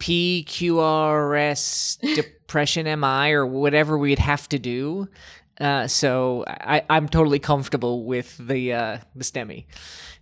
PQRS 0.00 1.98
depression 2.14 3.00
MI 3.00 3.32
or 3.32 3.46
whatever 3.46 3.96
we'd 3.96 4.18
have 4.18 4.48
to 4.48 4.58
do. 4.58 5.08
Uh, 5.60 5.86
so 5.86 6.44
I, 6.48 6.82
I'm 6.88 7.08
totally 7.08 7.38
comfortable 7.38 8.04
with 8.04 8.36
the 8.38 8.72
uh, 8.72 8.98
the 9.14 9.24
STEMI. 9.24 9.66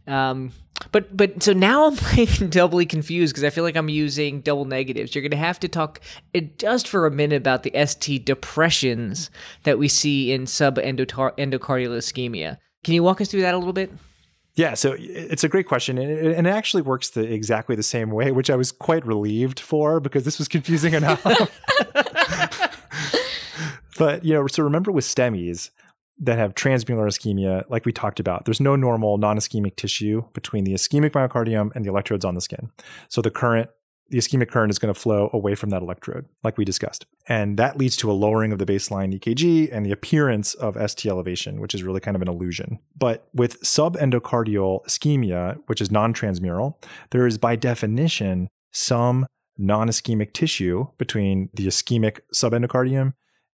Um, 0.06 0.52
but 0.92 1.16
but 1.16 1.42
so 1.42 1.52
now 1.52 1.86
I'm 1.86 1.96
like 2.16 2.38
doubly 2.50 2.86
confused 2.86 3.34
because 3.34 3.44
I 3.44 3.50
feel 3.50 3.64
like 3.64 3.76
I'm 3.76 3.88
using 3.88 4.40
double 4.40 4.64
negatives. 4.64 5.14
You're 5.14 5.22
going 5.22 5.32
to 5.32 5.36
have 5.36 5.60
to 5.60 5.68
talk 5.68 6.00
uh, 6.34 6.40
just 6.58 6.88
for 6.88 7.06
a 7.06 7.10
minute 7.10 7.36
about 7.36 7.62
the 7.62 7.72
ST 7.86 8.24
depressions 8.24 9.30
that 9.64 9.78
we 9.78 9.88
see 9.88 10.32
in 10.32 10.44
subendocardial 10.44 11.34
ischemia. 11.36 12.58
Can 12.84 12.94
you 12.94 13.02
walk 13.02 13.20
us 13.20 13.30
through 13.30 13.42
that 13.42 13.54
a 13.54 13.58
little 13.58 13.72
bit? 13.72 13.92
Yeah, 14.54 14.74
so 14.74 14.96
it's 14.98 15.44
a 15.44 15.48
great 15.48 15.68
question, 15.68 15.98
and 15.98 16.10
it, 16.10 16.36
and 16.36 16.44
it 16.44 16.50
actually 16.50 16.82
works 16.82 17.10
the 17.10 17.32
exactly 17.32 17.76
the 17.76 17.82
same 17.84 18.10
way, 18.10 18.32
which 18.32 18.50
I 18.50 18.56
was 18.56 18.72
quite 18.72 19.06
relieved 19.06 19.60
for 19.60 20.00
because 20.00 20.24
this 20.24 20.36
was 20.36 20.48
confusing 20.48 20.94
enough. 20.94 21.22
but 23.98 24.24
you 24.24 24.34
know, 24.34 24.48
so 24.48 24.64
remember 24.64 24.90
with 24.90 25.04
STEMIs, 25.04 25.70
that 26.20 26.38
have 26.38 26.54
transmural 26.54 27.06
ischemia, 27.06 27.64
like 27.68 27.84
we 27.84 27.92
talked 27.92 28.20
about, 28.20 28.44
there's 28.44 28.60
no 28.60 28.76
normal 28.76 29.18
non 29.18 29.36
ischemic 29.36 29.76
tissue 29.76 30.22
between 30.32 30.64
the 30.64 30.72
ischemic 30.72 31.10
myocardium 31.10 31.74
and 31.74 31.84
the 31.84 31.88
electrodes 31.88 32.24
on 32.24 32.34
the 32.34 32.40
skin. 32.40 32.70
So 33.08 33.22
the 33.22 33.30
current, 33.30 33.70
the 34.10 34.18
ischemic 34.18 34.48
current 34.48 34.70
is 34.70 34.78
going 34.78 34.92
to 34.92 34.98
flow 34.98 35.30
away 35.32 35.54
from 35.54 35.70
that 35.70 35.82
electrode, 35.82 36.24
like 36.42 36.56
we 36.56 36.64
discussed. 36.64 37.06
And 37.28 37.58
that 37.58 37.76
leads 37.76 37.96
to 37.98 38.10
a 38.10 38.14
lowering 38.14 38.52
of 38.52 38.58
the 38.58 38.66
baseline 38.66 39.16
EKG 39.18 39.68
and 39.70 39.84
the 39.84 39.92
appearance 39.92 40.54
of 40.54 40.76
ST 40.90 41.08
elevation, 41.10 41.60
which 41.60 41.74
is 41.74 41.82
really 41.82 42.00
kind 42.00 42.16
of 42.16 42.22
an 42.22 42.28
illusion. 42.28 42.78
But 42.96 43.28
with 43.34 43.60
subendocardial 43.62 44.84
ischemia, 44.86 45.58
which 45.66 45.80
is 45.80 45.90
non 45.90 46.14
transmural, 46.14 46.82
there 47.10 47.26
is 47.26 47.38
by 47.38 47.54
definition 47.54 48.48
some 48.72 49.26
non 49.56 49.88
ischemic 49.88 50.32
tissue 50.32 50.86
between 50.98 51.50
the 51.54 51.66
ischemic 51.66 52.20
subendocardium 52.34 53.12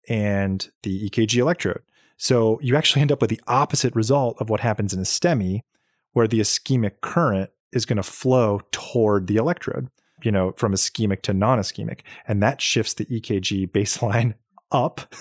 and 0.10 0.70
the 0.84 1.10
EKG 1.10 1.38
electrode. 1.38 1.82
So 2.22 2.60
you 2.62 2.76
actually 2.76 3.02
end 3.02 3.12
up 3.12 3.20
with 3.20 3.32
the 3.32 3.42
opposite 3.48 3.96
result 3.96 4.40
of 4.40 4.48
what 4.48 4.60
happens 4.60 4.94
in 4.94 5.00
a 5.00 5.06
STEMI, 5.06 5.62
where 6.14 6.28
the 6.28 6.40
ischemic 6.40 7.02
current 7.02 7.50
is 7.74 7.84
going 7.88 7.98
to 7.98 8.04
flow 8.04 8.62
toward 8.70 9.26
the 9.26 9.38
electrode, 9.38 9.90
you 10.22 10.32
know, 10.32 10.52
from 10.52 10.72
ischemic 10.72 11.24
to 11.24 11.34
non 11.34 11.58
ischemic. 11.58 12.02
And 12.28 12.44
that 12.44 12.62
shifts 12.62 12.94
the 12.94 13.06
EKG 13.06 13.72
baseline 13.72 14.36
up, 14.72 15.16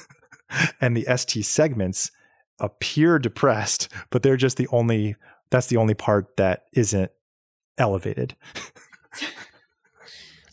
and 0.79 0.95
the 0.95 1.07
ST 1.17 1.43
segments 1.47 2.11
appear 2.59 3.19
depressed, 3.19 3.89
but 4.11 4.23
they're 4.23 4.37
just 4.37 4.59
the 4.59 4.69
only, 4.69 5.17
that's 5.49 5.69
the 5.69 5.79
only 5.79 5.95
part 5.95 6.37
that 6.37 6.67
isn't 6.75 7.11
elevated. 7.79 8.37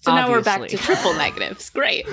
So 0.07 0.15
now 0.15 0.29
we're 0.29 0.41
back 0.41 0.67
to 0.67 0.77
triple 0.77 1.13
negatives. 1.13 1.69
Great. 1.69 2.07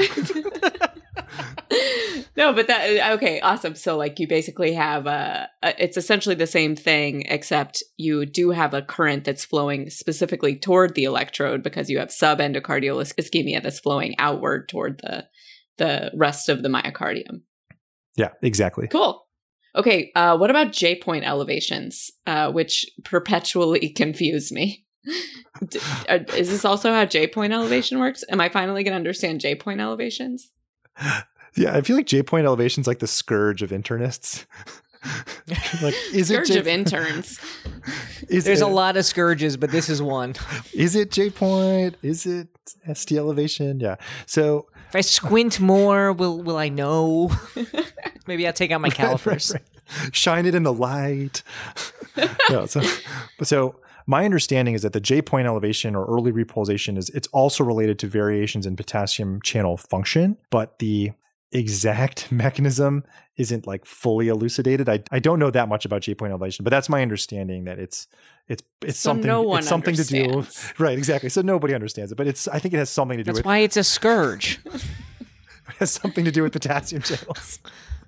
no, 2.36 2.52
but 2.52 2.66
that 2.66 3.12
okay, 3.14 3.40
awesome. 3.40 3.76
So 3.76 3.96
like 3.96 4.18
you 4.18 4.26
basically 4.26 4.74
have 4.74 5.06
a, 5.06 5.48
a 5.62 5.82
it's 5.82 5.96
essentially 5.96 6.34
the 6.34 6.46
same 6.46 6.74
thing 6.74 7.24
except 7.28 7.84
you 7.96 8.26
do 8.26 8.50
have 8.50 8.74
a 8.74 8.82
current 8.82 9.24
that's 9.24 9.44
flowing 9.44 9.90
specifically 9.90 10.56
toward 10.56 10.96
the 10.96 11.04
electrode 11.04 11.62
because 11.62 11.88
you 11.88 11.98
have 11.98 12.08
subendocardial 12.08 13.00
ischemia 13.14 13.62
that's 13.62 13.78
flowing 13.78 14.14
outward 14.18 14.68
toward 14.68 14.98
the 14.98 15.26
the 15.78 16.10
rest 16.14 16.48
of 16.48 16.62
the 16.62 16.68
myocardium. 16.68 17.42
Yeah, 18.16 18.30
exactly. 18.42 18.88
Cool. 18.88 19.24
Okay, 19.76 20.12
uh, 20.14 20.36
what 20.36 20.50
about 20.50 20.72
J 20.72 20.96
point 20.96 21.24
elevations, 21.24 22.10
uh, 22.26 22.50
which 22.50 22.86
perpetually 23.04 23.88
confuse 23.96 24.52
me? 24.52 24.84
D- 25.68 25.78
uh, 26.08 26.18
is 26.37 26.49
this 26.50 26.64
also 26.64 26.92
how 26.92 27.04
J 27.04 27.26
point 27.26 27.52
elevation 27.52 27.99
works? 27.99 28.25
Am 28.28 28.40
I 28.40 28.49
finally 28.49 28.82
going 28.82 28.92
to 28.92 28.96
understand 28.96 29.40
J 29.40 29.54
point 29.54 29.80
elevations? 29.80 30.50
Yeah, 31.56 31.75
I 31.76 31.80
feel 31.82 31.96
like 31.96 32.06
J 32.06 32.23
point 32.23 32.46
elevation's 32.46 32.87
like 32.87 32.99
the 33.00 33.06
scourge 33.06 33.62
of 33.62 33.70
internists. 33.70 34.44
like, 35.82 35.94
is 36.14 36.28
Scourge 36.28 36.49
it 36.50 36.54
J- 36.54 36.58
of 36.61 36.66
interns. 36.66 37.38
Is 38.28 38.44
There's 38.44 38.62
it, 38.62 38.64
a 38.64 38.68
lot 38.68 38.96
of 38.96 39.04
scourges, 39.04 39.56
but 39.56 39.70
this 39.70 39.88
is 39.90 40.00
one. 40.00 40.34
Is 40.73 40.96
it 40.96 41.11
J 41.11 41.28
point? 41.30 41.96
Is 42.02 42.25
it 42.26 42.49
ST 42.94 43.18
elevation? 43.18 43.80
Yeah. 43.80 43.96
So 44.26 44.66
If 44.88 44.96
I 44.96 45.00
squint 45.02 45.61
more, 45.61 46.12
will 46.12 46.42
will 46.42 46.56
I 46.56 46.70
know? 46.70 47.30
Maybe 48.26 48.46
I'll 48.46 48.52
take 48.54 48.70
out 48.70 48.80
my 48.80 48.88
Right, 48.88 48.99
right, 48.99 49.06
calipers. 49.06 49.52
right. 49.52 49.62
Shine 50.12 50.46
it 50.46 50.54
in 50.54 50.62
the 50.62 50.73
light. 50.73 51.42
no, 52.49 52.64
so, 52.64 52.80
so 53.42 53.76
my 54.06 54.25
understanding 54.25 54.75
is 54.75 54.82
that 54.82 54.92
the 54.92 55.00
J 55.00 55.23
point 55.23 55.46
elevation 55.46 55.94
or 55.94 56.04
early 56.06 56.32
repolarization 56.32 56.99
is 56.99 57.11
it's 57.11 57.28
also 57.28 57.64
related 57.64 57.99
to 58.00 58.06
variations 58.06 58.66
in 58.66 58.76
potassium 58.76 59.40
channel 59.42 59.76
function, 59.76 60.37
but 60.50 60.78
the 60.78 61.12
exact 61.52 62.30
mechanism 62.32 63.04
isn't 63.37 63.66
like 63.66 63.84
fully 63.84 64.28
elucidated. 64.28 64.88
I, 64.88 65.02
I 65.11 65.18
don't 65.18 65.38
know 65.38 65.50
that 65.50 65.68
much 65.68 65.84
about 65.84 66.02
J 66.02 66.14
point 66.14 66.30
elevation, 66.30 66.64
but 66.64 66.70
that's 66.70 66.88
my 66.88 67.02
understanding 67.02 67.64
that 67.64 67.78
it's 67.78 68.06
it's 68.49 68.62
it's 68.82 68.99
So 68.99 69.11
something 69.11 69.26
no 69.26 69.42
one 69.42 69.61
it's 69.61 69.68
something 69.68 69.94
to 69.94 70.04
do 70.04 70.25
understands. 70.25 70.75
right 70.78 70.99
exactly. 70.99 71.30
So 71.30 71.40
nobody 71.42 71.75
understands 71.75 72.12
it, 72.12 72.16
but 72.16 72.26
it's 72.26 72.46
I 72.49 72.58
think 72.58 72.75
it 72.75 72.78
has 72.78 72.90
something 72.90 73.16
to 73.16 73.25
do 73.25 73.28
That's 73.28 73.38
with 73.38 73.46
why 73.46 73.58
it's 73.58 73.76
a 73.76 73.84
scourge. 73.84 74.61
it 74.66 74.82
has 75.78 75.90
something 75.90 76.25
to 76.25 76.30
do 76.30 76.42
with 76.42 76.52
potassium 76.52 77.02
channels. 77.02 77.61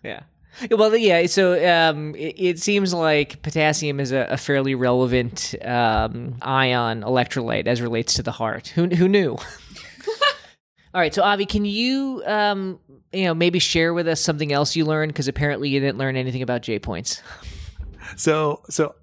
Yeah. 0.02 0.22
Well, 0.70 0.96
yeah. 0.96 1.26
So 1.26 1.52
um, 1.68 2.14
it, 2.14 2.34
it 2.38 2.58
seems 2.58 2.94
like 2.94 3.42
potassium 3.42 4.00
is 4.00 4.12
a, 4.12 4.26
a 4.30 4.36
fairly 4.36 4.74
relevant 4.74 5.54
um, 5.62 6.36
ion 6.42 7.02
electrolyte 7.02 7.66
as 7.66 7.82
relates 7.82 8.14
to 8.14 8.22
the 8.22 8.32
heart. 8.32 8.68
Who 8.68 8.86
who 8.86 9.08
knew? 9.08 9.32
All 10.94 11.00
right. 11.00 11.14
So 11.14 11.22
Avi, 11.22 11.46
can 11.46 11.64
you 11.64 12.22
um, 12.26 12.78
you 13.12 13.24
know 13.24 13.34
maybe 13.34 13.58
share 13.58 13.92
with 13.92 14.08
us 14.08 14.20
something 14.20 14.52
else 14.52 14.76
you 14.76 14.84
learned 14.84 15.12
because 15.12 15.28
apparently 15.28 15.68
you 15.68 15.80
didn't 15.80 15.98
learn 15.98 16.16
anything 16.16 16.42
about 16.42 16.62
J 16.62 16.78
points. 16.78 17.22
So, 18.14 18.62
so 18.70 18.94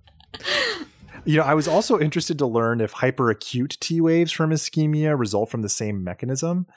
you 1.26 1.38
know, 1.38 1.44
I 1.44 1.54
was 1.54 1.68
also 1.68 2.00
interested 2.00 2.38
to 2.40 2.46
learn 2.46 2.82
if 2.82 2.94
hyperacute 2.94 3.80
T 3.80 4.02
waves 4.02 4.32
from 4.32 4.52
ischemia 4.52 5.18
result 5.18 5.50
from 5.50 5.62
the 5.62 5.70
same 5.70 6.04
mechanism. 6.04 6.68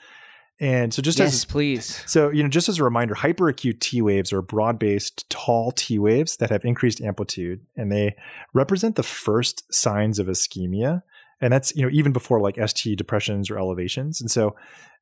And 0.59 0.91
so, 0.91 1.01
just 1.03 1.19
yes, 1.19 1.33
as 1.33 1.45
please. 1.45 2.03
so, 2.07 2.29
you 2.29 2.41
know, 2.41 2.49
just 2.49 2.67
as 2.67 2.79
a 2.79 2.83
reminder, 2.83 3.13
hyperacute 3.13 3.79
T 3.79 4.01
waves 4.01 4.33
are 4.33 4.41
broad-based, 4.41 5.29
tall 5.29 5.71
T 5.71 5.99
waves 5.99 6.37
that 6.37 6.49
have 6.49 6.65
increased 6.65 6.99
amplitude, 6.99 7.61
and 7.75 7.91
they 7.91 8.15
represent 8.53 8.95
the 8.95 9.03
first 9.03 9.71
signs 9.73 10.17
of 10.17 10.27
ischemia. 10.27 11.03
And 11.39 11.53
that's 11.53 11.75
you 11.75 11.83
know 11.83 11.91
even 11.91 12.11
before 12.11 12.41
like 12.41 12.57
ST 12.67 12.97
depressions 12.97 13.51
or 13.51 13.59
elevations. 13.59 14.19
And 14.19 14.31
so, 14.31 14.55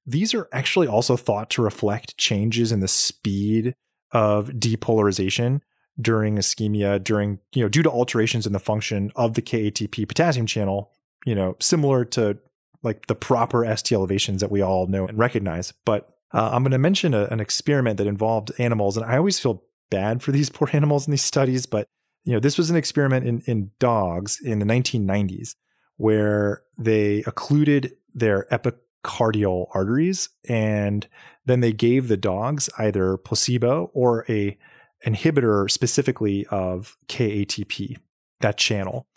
these 0.05 0.33
are 0.33 0.49
actually 0.51 0.87
also 0.87 1.15
thought 1.15 1.49
to 1.51 1.61
reflect 1.61 2.17
changes 2.17 2.73
in 2.73 2.81
the 2.81 2.87
speed 2.89 3.75
of 4.11 4.49
depolarization 4.49 5.61
during 5.99 6.35
ischemia 6.35 7.01
during 7.01 7.39
you 7.53 7.63
know 7.63 7.69
due 7.69 7.83
to 7.83 7.89
alterations 7.89 8.45
in 8.45 8.53
the 8.53 8.59
function 8.59 9.11
of 9.15 9.33
the 9.33 9.41
KATP 9.41 10.07
potassium 10.07 10.45
channel 10.45 10.91
you 11.25 11.33
know 11.33 11.55
similar 11.59 12.03
to 12.03 12.37
like 12.85 13.07
the 13.07 13.15
proper 13.15 13.65
ST 13.75 13.91
elevations 13.91 14.41
that 14.41 14.51
we 14.51 14.61
all 14.61 14.87
know 14.87 15.07
and 15.07 15.17
recognize 15.17 15.73
but 15.85 16.09
uh, 16.33 16.49
I'm 16.51 16.63
going 16.63 16.71
to 16.71 16.77
mention 16.77 17.13
a, 17.13 17.25
an 17.25 17.39
experiment 17.39 17.97
that 17.97 18.07
involved 18.07 18.51
animals 18.57 18.97
and 18.97 19.05
I 19.05 19.17
always 19.17 19.39
feel 19.39 19.63
bad 19.89 20.23
for 20.23 20.31
these 20.31 20.49
poor 20.57 20.69
animals 20.71 21.07
in 21.07 21.11
these 21.11 21.23
studies 21.23 21.65
but 21.65 21.87
you 22.23 22.33
know 22.33 22.39
this 22.39 22.57
was 22.57 22.69
an 22.69 22.75
experiment 22.75 23.25
in 23.25 23.41
in 23.45 23.71
dogs 23.79 24.39
in 24.41 24.59
the 24.59 24.65
1990s 24.65 25.55
where 25.97 26.63
they 26.77 27.23
occluded 27.25 27.93
their 28.13 28.47
epicardial 28.51 29.67
arteries 29.73 30.29
and 30.47 31.07
then 31.45 31.59
they 31.59 31.71
gave 31.71 32.07
the 32.07 32.17
dogs 32.17 32.69
either 32.77 33.17
placebo 33.17 33.91
or 33.93 34.25
a 34.29 34.57
inhibitor 35.05 35.69
specifically 35.69 36.45
of 36.47 36.97
KATP, 37.07 37.97
that 38.41 38.57
channel. 38.57 39.07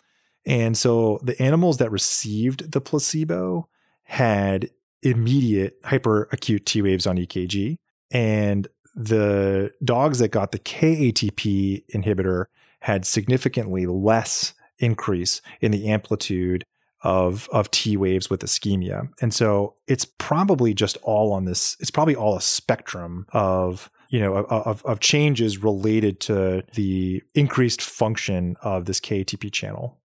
And 0.49 0.77
so 0.77 1.19
the 1.23 1.39
animals 1.41 1.77
that 1.77 1.91
received 1.91 2.71
the 2.71 2.81
placebo 2.81 3.69
had 4.03 4.71
immediate 5.03 5.81
hyperacute 5.83 6.65
T 6.65 6.81
waves 6.81 7.05
on 7.05 7.17
EKG. 7.17 7.77
And 8.11 8.67
the 8.95 9.71
dogs 9.83 10.19
that 10.19 10.29
got 10.29 10.51
the 10.51 10.59
KATP 10.59 11.83
inhibitor 11.93 12.45
had 12.81 13.05
significantly 13.05 13.85
less 13.85 14.53
increase 14.79 15.41
in 15.61 15.71
the 15.71 15.87
amplitude 15.89 16.65
of 17.01 17.47
of 17.53 17.69
T 17.71 17.95
waves 17.95 18.29
with 18.29 18.41
ischemia. 18.41 19.09
And 19.21 19.33
so 19.33 19.75
it's 19.87 20.05
probably 20.05 20.73
just 20.73 20.97
all 21.03 21.31
on 21.31 21.45
this 21.45 21.77
it's 21.79 21.91
probably 21.91 22.15
all 22.15 22.35
a 22.35 22.41
spectrum 22.41 23.25
of 23.31 23.89
you 24.09 24.19
know 24.19 24.35
of 24.35 24.83
of 24.83 24.99
changes 24.99 25.61
related 25.63 26.19
to 26.21 26.63
the 26.73 27.21
increased 27.35 27.81
function 27.81 28.57
of 28.61 28.85
this 28.85 28.99
KATP 28.99 29.51
channel. 29.51 29.98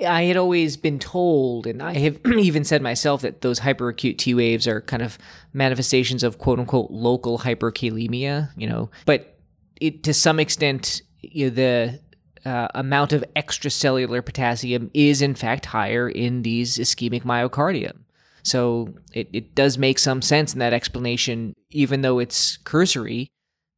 I 0.00 0.24
had 0.24 0.36
always 0.36 0.76
been 0.76 0.98
told, 0.98 1.66
and 1.66 1.82
I 1.82 1.94
have 1.94 2.20
even 2.38 2.64
said 2.64 2.82
myself, 2.82 3.22
that 3.22 3.40
those 3.40 3.60
hyperacute 3.60 4.18
T 4.18 4.34
waves 4.34 4.66
are 4.66 4.80
kind 4.80 5.02
of 5.02 5.18
manifestations 5.52 6.22
of 6.22 6.38
quote 6.38 6.58
unquote 6.58 6.90
local 6.90 7.38
hyperkalemia, 7.38 8.50
you 8.56 8.68
know, 8.68 8.90
but 9.06 9.38
it, 9.80 10.02
to 10.04 10.14
some 10.14 10.40
extent, 10.40 11.02
you 11.20 11.50
know, 11.50 11.54
the 11.54 12.00
uh, 12.44 12.68
amount 12.74 13.12
of 13.12 13.24
extracellular 13.36 14.24
potassium 14.24 14.90
is 14.94 15.22
in 15.22 15.34
fact 15.34 15.66
higher 15.66 16.08
in 16.08 16.42
these 16.42 16.78
ischemic 16.78 17.22
myocardium. 17.22 17.98
So 18.42 18.94
it, 19.14 19.28
it 19.32 19.54
does 19.54 19.78
make 19.78 19.98
some 19.98 20.20
sense 20.20 20.52
in 20.52 20.58
that 20.58 20.74
explanation, 20.74 21.54
even 21.70 22.02
though 22.02 22.18
it's 22.18 22.58
cursory, 22.58 23.28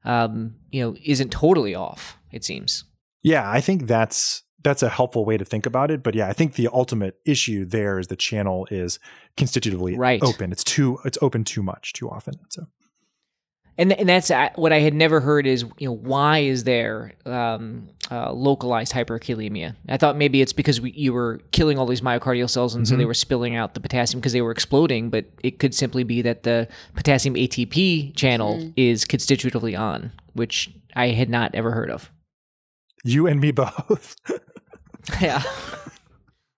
um, 0.04 0.56
you 0.70 0.82
know, 0.82 0.96
isn't 1.04 1.30
totally 1.30 1.74
off, 1.74 2.18
it 2.32 2.44
seems. 2.44 2.84
Yeah, 3.22 3.48
I 3.48 3.60
think 3.60 3.86
that's 3.86 4.42
that's 4.66 4.82
a 4.82 4.88
helpful 4.88 5.24
way 5.24 5.36
to 5.38 5.44
think 5.44 5.64
about 5.64 5.90
it. 5.92 6.02
But 6.02 6.14
yeah, 6.16 6.28
I 6.28 6.32
think 6.32 6.54
the 6.54 6.68
ultimate 6.72 7.14
issue 7.24 7.64
there 7.64 8.00
is 8.00 8.08
the 8.08 8.16
channel 8.16 8.66
is 8.70 8.98
constitutively 9.36 9.96
Right. 9.96 10.20
open. 10.22 10.50
It's 10.50 10.64
too 10.64 10.98
it's 11.04 11.18
open 11.22 11.44
too 11.44 11.62
much 11.62 11.92
too 11.92 12.10
often. 12.10 12.34
So 12.48 12.66
and 13.78 13.92
and 13.92 14.08
that's 14.08 14.30
what 14.56 14.72
I 14.72 14.80
had 14.80 14.94
never 14.94 15.20
heard 15.20 15.46
is 15.46 15.64
you 15.78 15.86
know 15.88 15.92
why 15.92 16.38
is 16.38 16.64
there 16.64 17.12
um, 17.26 17.88
uh, 18.10 18.32
localized 18.32 18.92
hyperkalemia? 18.92 19.76
I 19.88 19.96
thought 19.98 20.16
maybe 20.16 20.40
it's 20.40 20.52
because 20.54 20.80
we, 20.80 20.90
you 20.92 21.12
were 21.12 21.40
killing 21.52 21.78
all 21.78 21.86
these 21.86 22.00
myocardial 22.00 22.48
cells 22.50 22.74
and 22.74 22.88
so 22.88 22.96
they 22.96 23.04
Mhm. 23.04 23.06
were 23.12 23.14
spilling 23.26 23.54
out 23.54 23.74
the 23.74 23.80
potassium 23.80 24.20
because 24.20 24.32
they 24.32 24.40
were 24.42 24.50
exploding, 24.50 25.10
but 25.10 25.26
it 25.44 25.58
could 25.60 25.74
simply 25.74 26.04
be 26.04 26.22
that 26.22 26.42
the 26.42 26.66
potassium 26.94 27.34
ATP 27.36 28.12
channel 28.16 28.56
Mm. 28.58 28.72
is 28.76 29.04
constitutively 29.04 29.76
on, 29.76 30.10
which 30.32 30.70
I 30.96 31.08
had 31.08 31.28
not 31.28 31.54
ever 31.54 31.70
heard 31.72 31.90
of. 31.90 32.10
You 33.06 33.26
and 33.26 33.40
me 33.40 33.52
both. 33.52 34.16
yeah. 35.20 35.42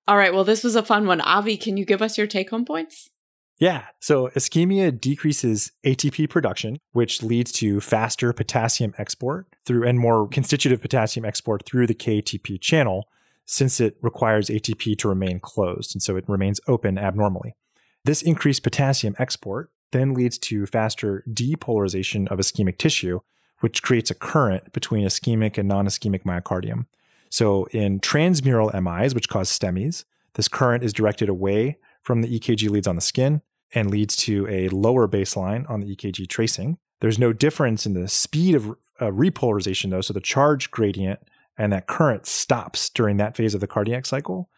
All 0.07 0.17
right. 0.17 0.33
Well, 0.33 0.45
this 0.45 0.64
was 0.64 0.75
a 0.75 0.83
fun 0.83 1.07
one. 1.07 1.21
Avi, 1.21 1.57
can 1.57 1.76
you 1.76 1.85
give 1.85 2.02
us 2.02 2.17
your 2.17 2.26
take 2.26 2.50
home 2.50 2.64
points? 2.64 3.11
Yeah. 3.59 3.87
So 4.00 4.28
ischemia 4.28 4.99
decreases 4.99 5.73
ATP 5.85 6.31
production, 6.31 6.78
which 6.93 7.23
leads 7.23 7.52
to 7.52 7.81
faster 7.81 8.33
potassium 8.33 8.95
export 8.99 9.47
through 9.67 9.87
and 9.87 9.99
more 9.99 10.28
constitutive 10.28 10.81
potassium 10.81 11.25
export 11.25 11.67
through 11.67 11.88
the 11.88 11.95
KATP 11.95 12.61
channel, 12.61 13.09
since 13.45 13.81
it 13.81 13.97
requires 14.00 14.49
ATP 14.49 14.97
to 14.99 15.09
remain 15.09 15.40
closed. 15.40 15.95
And 15.95 16.02
so 16.02 16.17
it 16.17 16.28
remains 16.28 16.61
open 16.69 16.99
abnormally. 16.99 17.57
This 18.05 18.23
increased 18.23 18.62
potassium 18.62 19.17
export 19.19 19.71
then 19.90 20.14
leads 20.14 20.38
to 20.38 20.67
faster 20.67 21.25
depolarization 21.28 22.28
of 22.28 22.38
ischemic 22.38 22.78
tissue, 22.78 23.21
which 23.61 23.83
creates 23.83 24.11
a 24.11 24.15
current 24.15 24.73
between 24.73 25.07
ischemic 25.07 25.59
and 25.59 25.69
non 25.69 25.87
ischemic 25.87 26.23
myocardium. 26.23 26.87
So 27.31 27.67
in 27.67 28.00
transmural 28.00 28.73
MIs, 28.73 29.15
which 29.15 29.29
cause 29.29 29.50
STEMIs, 29.50 30.05
this 30.35 30.49
current 30.49 30.85
is 30.85 30.93
directed 30.93 31.29
away 31.29 31.79
from 32.03 32.23
the 32.23 32.38
EKG 32.38 32.71
leads 32.71 32.87
on 32.87 32.95
the 32.97 33.03
skin 33.03 33.43
and 33.75 33.91
leads 33.91 34.17
to 34.17 34.47
a 34.49 34.69
lower 34.69 35.07
baseline 35.07 35.69
on 35.69 35.81
the 35.81 35.95
EKG 35.95 36.29
tracing. 36.29 36.79
There's 37.00 37.19
no 37.19 37.33
difference 37.33 37.87
in 37.87 37.95
the 37.95 38.09
speed 38.09 38.55
of 38.55 38.71
uh, 39.00 39.11
repolarization, 39.11 39.91
though. 39.91 40.00
So 40.00 40.12
the 40.12 40.21
charge 40.21 40.71
gradient 40.71 41.21
and 41.57 41.73
that 41.73 41.87
current 41.87 42.27
stops 42.27 42.88
during 42.88 43.17
that 43.19 43.37
phase 43.37 43.55
of 43.55 43.61
the 43.61 43.67
cardiac 43.67 44.07
cycle. 44.07 44.49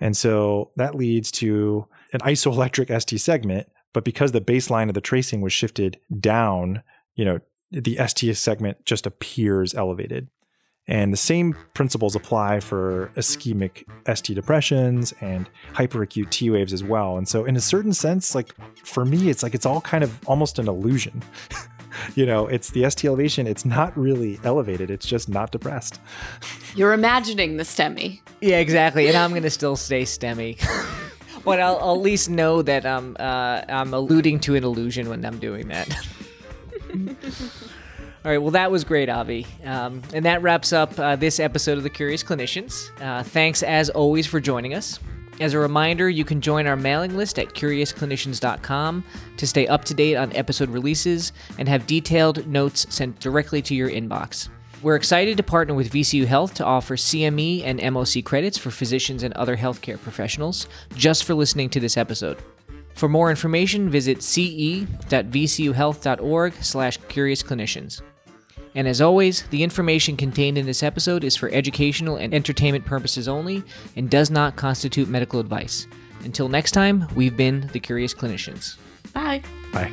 And 0.00 0.16
so 0.16 0.70
that 0.76 0.94
leads 0.94 1.30
to 1.32 1.86
an 2.12 2.20
isoelectric 2.20 3.00
ST 3.00 3.20
segment. 3.20 3.68
But 3.92 4.04
because 4.04 4.32
the 4.32 4.40
baseline 4.40 4.88
of 4.88 4.94
the 4.94 5.00
tracing 5.00 5.40
was 5.40 5.52
shifted 5.52 5.98
down, 6.20 6.82
you 7.14 7.24
know, 7.24 7.40
the 7.82 7.98
ST 8.06 8.36
segment 8.36 8.84
just 8.84 9.06
appears 9.06 9.74
elevated. 9.74 10.28
And 10.86 11.12
the 11.12 11.18
same 11.18 11.56
principles 11.72 12.14
apply 12.14 12.60
for 12.60 13.10
ischemic 13.16 13.84
ST 14.14 14.34
depressions 14.34 15.14
and 15.22 15.48
hyperacute 15.72 16.28
T 16.28 16.50
waves 16.50 16.74
as 16.74 16.84
well. 16.84 17.16
And 17.16 17.26
so, 17.26 17.46
in 17.46 17.56
a 17.56 17.60
certain 17.60 17.94
sense, 17.94 18.34
like 18.34 18.54
for 18.84 19.06
me, 19.06 19.30
it's 19.30 19.42
like 19.42 19.54
it's 19.54 19.64
all 19.64 19.80
kind 19.80 20.04
of 20.04 20.18
almost 20.28 20.58
an 20.58 20.68
illusion. 20.68 21.22
you 22.14 22.26
know, 22.26 22.46
it's 22.46 22.70
the 22.70 22.88
ST 22.90 23.08
elevation, 23.08 23.46
it's 23.46 23.64
not 23.64 23.96
really 23.96 24.38
elevated, 24.44 24.90
it's 24.90 25.06
just 25.06 25.28
not 25.28 25.52
depressed. 25.52 26.00
You're 26.76 26.92
imagining 26.92 27.56
the 27.56 27.64
STEMI. 27.64 28.20
Yeah, 28.42 28.58
exactly. 28.58 29.08
And 29.08 29.16
I'm 29.16 29.30
going 29.30 29.42
to 29.44 29.50
still 29.50 29.76
stay 29.76 30.02
STEMI. 30.02 30.58
but 31.44 31.60
I'll, 31.60 31.78
I'll, 31.78 31.94
at 31.94 32.00
least 32.00 32.28
know 32.28 32.62
that 32.62 32.84
I'm, 32.84 33.16
uh, 33.18 33.62
I'm 33.68 33.94
alluding 33.94 34.40
to 34.40 34.54
an 34.54 34.64
illusion 34.64 35.08
when 35.08 35.24
I'm 35.24 35.38
doing 35.38 35.68
that. 35.68 35.88
All 38.24 38.30
right, 38.30 38.38
well, 38.38 38.52
that 38.52 38.70
was 38.70 38.84
great, 38.84 39.10
Avi. 39.10 39.46
Um, 39.64 40.00
and 40.14 40.24
that 40.24 40.40
wraps 40.40 40.72
up 40.72 40.98
uh, 40.98 41.14
this 41.14 41.38
episode 41.38 41.76
of 41.76 41.84
The 41.84 41.90
Curious 41.90 42.22
Clinicians. 42.22 42.88
Uh, 43.02 43.22
thanks, 43.22 43.62
as 43.62 43.90
always, 43.90 44.26
for 44.26 44.40
joining 44.40 44.72
us. 44.72 44.98
As 45.40 45.52
a 45.52 45.58
reminder, 45.58 46.08
you 46.08 46.24
can 46.24 46.40
join 46.40 46.66
our 46.66 46.76
mailing 46.76 47.18
list 47.18 47.38
at 47.38 47.48
curiousclinicians.com 47.48 49.04
to 49.36 49.46
stay 49.46 49.66
up 49.66 49.84
to 49.84 49.92
date 49.92 50.16
on 50.16 50.34
episode 50.34 50.70
releases 50.70 51.34
and 51.58 51.68
have 51.68 51.86
detailed 51.86 52.46
notes 52.46 52.86
sent 52.88 53.20
directly 53.20 53.60
to 53.60 53.74
your 53.74 53.90
inbox. 53.90 54.48
We're 54.80 54.96
excited 54.96 55.36
to 55.36 55.42
partner 55.42 55.74
with 55.74 55.92
VCU 55.92 56.24
Health 56.24 56.54
to 56.54 56.64
offer 56.64 56.96
CME 56.96 57.62
and 57.64 57.78
MOC 57.80 58.24
credits 58.24 58.56
for 58.56 58.70
physicians 58.70 59.22
and 59.22 59.34
other 59.34 59.54
healthcare 59.56 60.00
professionals 60.00 60.66
just 60.96 61.24
for 61.24 61.34
listening 61.34 61.68
to 61.70 61.80
this 61.80 61.96
episode. 61.98 62.38
For 62.94 63.08
more 63.08 63.28
information, 63.28 63.90
visit 63.90 64.22
ce.vcuhealth.org 64.22 66.54
slash 66.62 67.00
curiousclinicians. 67.00 68.00
And 68.74 68.88
as 68.88 69.00
always, 69.00 69.44
the 69.50 69.62
information 69.62 70.16
contained 70.16 70.58
in 70.58 70.66
this 70.66 70.82
episode 70.82 71.24
is 71.24 71.36
for 71.36 71.48
educational 71.50 72.16
and 72.16 72.34
entertainment 72.34 72.84
purposes 72.84 73.28
only 73.28 73.62
and 73.96 74.10
does 74.10 74.30
not 74.30 74.56
constitute 74.56 75.08
medical 75.08 75.40
advice. 75.40 75.86
Until 76.24 76.48
next 76.48 76.72
time, 76.72 77.06
we've 77.14 77.36
been 77.36 77.68
the 77.72 77.80
Curious 77.80 78.14
Clinicians. 78.14 78.76
Bye. 79.12 79.42
Bye. 79.72 79.92